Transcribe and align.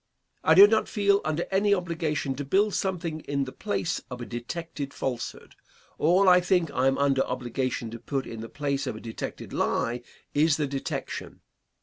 I 0.43 0.55
do 0.55 0.65
not 0.65 0.89
feel 0.89 1.21
under 1.23 1.45
any 1.51 1.75
obligation 1.75 2.33
to 2.33 2.43
build 2.43 2.73
something 2.73 3.19
in 3.19 3.43
the 3.45 3.51
place 3.51 4.01
of 4.09 4.19
a 4.19 4.25
detected 4.25 4.95
falsehood. 4.95 5.53
All 5.99 6.27
I 6.27 6.41
think 6.41 6.71
I 6.71 6.87
am 6.87 6.97
under 6.97 7.21
obligation 7.21 7.91
to 7.91 7.99
put 7.99 8.25
in 8.25 8.41
the 8.41 8.49
place 8.49 8.87
of 8.87 8.95
a 8.95 8.99
detected 8.99 9.53
lie 9.53 10.01
is 10.33 10.57
the 10.57 10.65
detection. 10.65 11.41